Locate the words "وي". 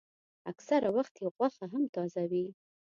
2.31-2.45